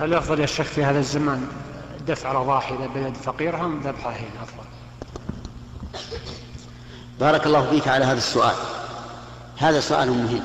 [0.00, 1.46] هل يفضل يا شيخ في هذا الزمان
[2.08, 4.66] دفع الأضاحي إلى بلد فقيرة أم ذبحها هنا أفضل؟
[7.20, 8.54] بارك الله فيك على هذا السؤال.
[9.56, 10.42] هذا سؤال مهم.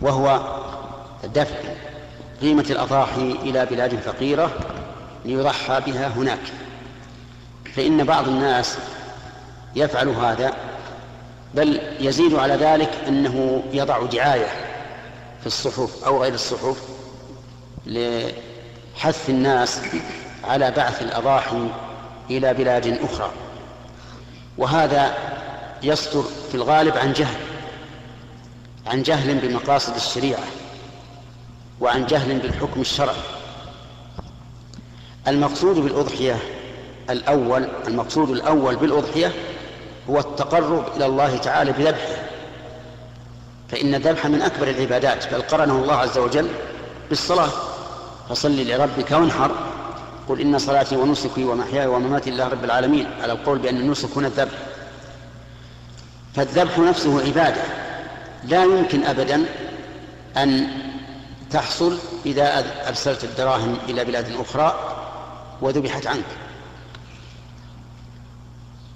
[0.00, 0.40] وهو
[1.24, 1.56] دفع
[2.40, 4.50] قيمة الأضاحي إلى بلاد فقيرة
[5.24, 6.42] ليضحى بها هناك.
[7.74, 8.78] فإن بعض الناس
[9.76, 10.52] يفعل هذا
[11.54, 14.48] بل يزيد على ذلك أنه يضع دعاية
[15.40, 16.76] في الصحف أو غير الصحف
[17.86, 19.80] لحث الناس
[20.44, 21.68] على بعث الأضاحي
[22.30, 23.30] إلى بلاد أخرى.
[24.58, 25.14] وهذا
[25.82, 27.40] يصدر في الغالب عن جهل
[28.86, 30.44] عن جهل بمقاصد الشريعة
[31.80, 33.16] وعن جهل بالحكم الشرعي.
[35.28, 36.36] المقصود بالأضحية
[37.10, 39.32] الأول المقصود الأول بالأضحية
[40.10, 42.16] هو التقرب إلى الله تعالى بذبحه.
[43.68, 46.48] فإن الذبح من أكبر العبادات بل قرنه الله عز وجل
[47.08, 47.50] بالصلاة.
[48.28, 49.50] فصل لربك وانحر.
[50.28, 53.06] قل إن صلاتي ونسكي ومحياي ومماتي لله رب العالمين.
[53.22, 54.58] على القول بأن النسك هنا الذبح.
[56.34, 57.62] فالذبح نفسه عبادة.
[58.44, 59.44] لا يمكن أبدا
[60.36, 60.68] أن
[61.50, 64.74] تحصل إذا أرسلت الدراهم إلى بلاد أخرى
[65.60, 66.24] وذبحت عنك.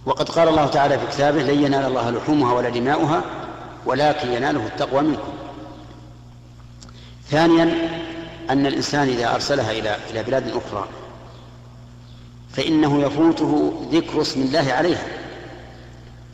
[0.06, 3.22] وقد قال الله تعالى في كتابه لن ينال الله لحومها ولا دماؤها
[3.86, 5.32] ولكن يناله التقوى منكم.
[7.30, 7.99] ثانيا
[8.50, 10.88] أن الإنسان إذا أرسلها إلى إلى بلاد أخرى
[12.52, 15.06] فإنه يفوته ذكر اسم الله عليها.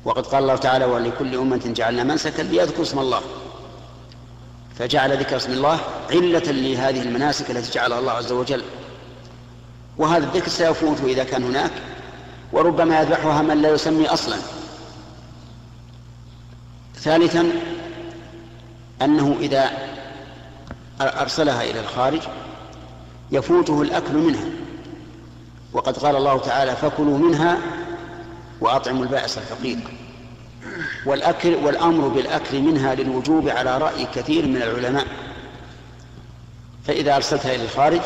[0.05, 3.20] وقد قال الله تعالى ولكل أمة جعلنا منسكا ليذكروا اسم الله.
[4.78, 5.78] فجعل ذكر اسم الله
[6.11, 8.62] علة لهذه المناسك التي جعلها الله عز وجل.
[9.98, 11.72] وهذا الذكر سيفوته إذا كان هناك
[12.53, 14.37] وربما يذبحها من لا يسمي أصلا.
[16.94, 17.53] ثالثا
[19.03, 19.70] أنه إذا
[21.00, 22.20] أرسلها إلى الخارج
[23.33, 24.47] يفوته الأكل منها.
[25.72, 27.58] وقد قال الله تعالى فكلوا منها
[28.61, 29.78] وأطعموا البائس الفقير.
[31.06, 35.06] والأكل والأمر بالأكل منها للوجوب على رأي كثير من العلماء.
[36.87, 38.00] فإذا أرسلتها إلى الخارج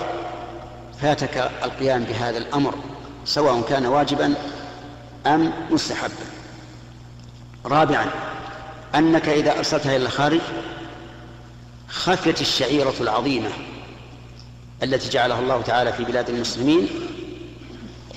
[1.00, 2.75] فاتك القيام بهذا الأمر
[3.25, 4.34] سواء كان واجبا
[5.26, 6.26] أم مستحبا.
[7.66, 8.06] رابعا
[8.94, 10.41] أنك إذا أرسلتها إلى الخارج
[11.90, 13.50] خفت الشعيرة العظيمة
[14.82, 16.88] التي جعلها الله تعالى في بلاد المسلمين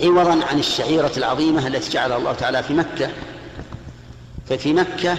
[0.04, 3.10] عوضا عن الشعيرة العظيمة التي جعلها الله تعالى في مكة.
[4.50, 5.18] ففي مكة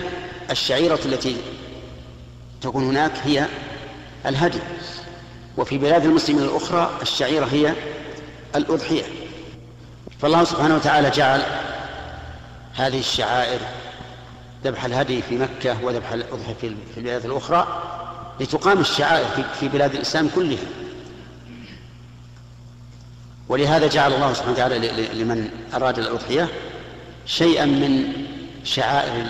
[0.51, 1.37] الشعيرة التي
[2.61, 3.47] تكون هناك هي
[4.27, 4.61] الهدي
[5.57, 7.75] وفي بلاد المسلمين الأخرى الشعيرة هي
[8.57, 9.05] الأضحية.
[10.21, 11.43] فالله سبحانه وتعالى جعل
[12.75, 13.61] هذه الشعائر
[14.65, 17.91] ذبح الهدي في مكة وذبح الأضحية في البلاد الأخرى.
[18.41, 20.67] لتقام الشعائر في بلاد الإسلام كلها.
[23.49, 26.49] ولهذا جعل الله سبحانه وتعالى لمن أراد الأضحية
[27.27, 28.13] شيئا من
[28.65, 29.27] شعائر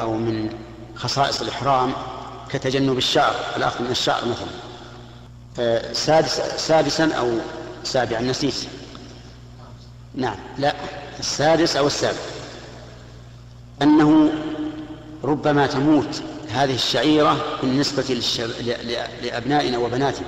[0.00, 0.50] أو من
[0.94, 1.92] خصائص الإحرام
[2.50, 4.48] كتجنب الشعر الأخذ من الشعر مثلا.
[5.58, 7.38] آه، سادس سادسا أو
[7.84, 8.54] سابعا نسيت.
[10.14, 10.74] نعم لا
[11.18, 12.18] السادس أو السابع.
[13.82, 14.32] أنه
[15.24, 16.22] ربما تموت
[16.54, 18.50] هذه الشعيرة بالنسبة للشب...
[19.22, 20.26] لأبنائنا وبناتنا.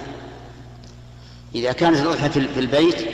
[1.55, 3.09] إذا كانت الأضحية في البيت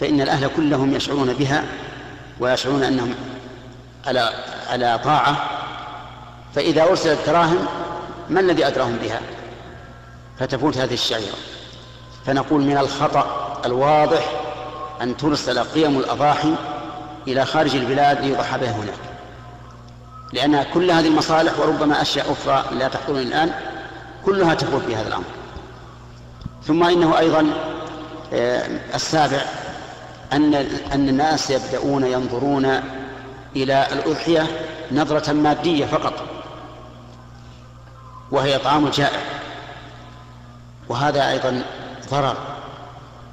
[0.00, 1.64] فإن الأهل كلهم يشعرون بها
[2.40, 3.14] ويشعرون أنهم
[4.06, 4.30] على
[4.68, 5.50] على طاعة.
[6.54, 7.66] فإذا أرسلت دراهم
[8.30, 9.20] ما الذي أدراهم بها؟
[10.38, 11.36] فتفوت هذه الشعيرة.
[12.26, 14.32] فنقول من الخطأ الواضح
[15.02, 16.54] أن ترسل قيم الأضاحي
[17.28, 19.05] إلى خارج البلاد ليضحى بها هناك.
[20.32, 23.52] لأن كل هذه المصالح وربما أشياء أخرى لا تحضرني الآن
[24.24, 25.24] كلها تفوت بهذا الأمر.
[26.66, 27.46] ثم إنه أيضا
[28.32, 29.40] آه، السابع
[30.32, 30.54] أن
[30.92, 32.80] أن الناس يبدأون ينظرون
[33.56, 34.46] إلى الأضحية
[34.92, 36.12] نظرة مادية فقط.
[38.30, 39.20] وهي طعام الجائع
[40.88, 41.62] وهذا أيضا
[42.10, 42.36] ضرر.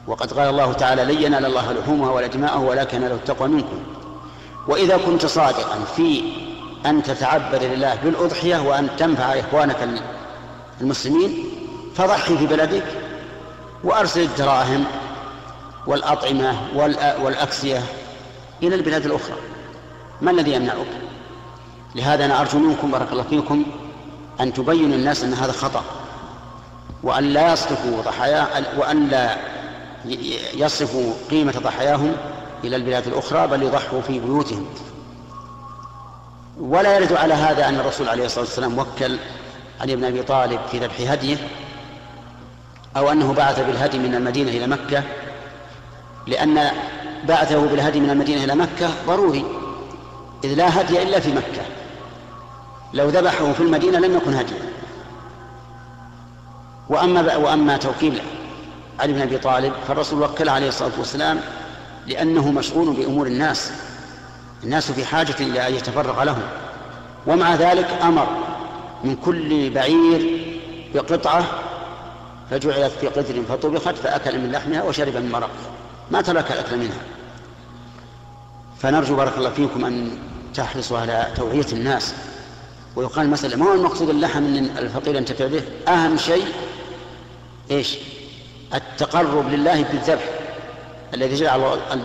[0.08, 3.84] وقد قال الله تعالى لن ينال الله لحومها ولا دماءه ولكن له التقوى منكم.
[4.68, 6.24] وإذا كنت صادقا في
[6.86, 9.90] أن تتعبد لله بالأضحية وأن تنفع إخوانك
[10.82, 11.46] المسلمين
[11.96, 12.84] فضحي في بلدك
[13.84, 14.86] وأرسل الدراهم
[15.88, 16.56] والأطعمة
[17.22, 17.82] والأكسية
[18.64, 19.36] إلى البلاد الأخرى.
[20.22, 20.88] ما الذي يمنعك؟
[21.96, 23.66] لهذا أنا أرجو منكم بارك الله فيكم
[24.42, 25.84] أن تبينوا الناس أن هذا خطأ
[27.04, 28.48] وأن لا يصرفوا ضحايا
[28.78, 29.38] وأن لا
[30.54, 32.16] يصرفوا قيمة ضحاياهم
[32.64, 34.66] إلى البلاد الأخرى بل يضحوا في بيوتهم.
[36.60, 39.18] ولا يرد على هذا أن الرسول عليه الصلاة والسلام وكل
[39.82, 41.38] علي بن أبي طالب في ذبح هديه
[42.98, 45.04] أو أنه بعث بالهدي من المدينة إلى مكة.
[46.28, 46.72] لأن
[47.24, 49.46] بعثه بالهدي من المدينة إلى مكة ضروري
[50.44, 51.62] إذ لا هدي إلا في مكة.
[52.94, 54.74] لو ذبحه في المدينة لم يكن هديا.
[56.90, 58.22] وأما وأما توكيل
[59.00, 61.40] علي بن أبي طالب فالرسول وكل عليه الصلاة والسلام
[62.08, 63.72] لأنه مشغول بأمور الناس.
[64.64, 66.44] الناس في حاجة إلى أن يتفرغ لهم.
[67.28, 68.28] ومع ذلك أمر
[69.04, 70.48] من كل بعير
[70.94, 71.46] بقطعة
[72.52, 75.72] فجعلت في قدر فطبخت فأكل من لحمها وشرب من مرقها.
[76.12, 77.02] ما ترك الأكل منها.
[78.80, 80.18] فنرجو بارك الله فيكم أن
[80.54, 82.14] تحرصوا على توعية الناس.
[82.96, 86.46] ويقال مثلا ما هو المقصود اللحم من الفقير ينتفع به؟ أهم شيء
[87.72, 87.98] إيش؟
[88.74, 90.24] التقرب لله بالذبح
[91.14, 91.36] الذي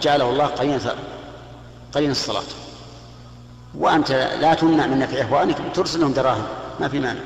[0.01, 0.81] جعله, الله قرين
[1.95, 2.43] قرين الصلاة.
[3.75, 6.47] وأنت لا تمنع من نفع إخوانك ترسل لهم دراهم
[6.81, 7.21] ما في مانع.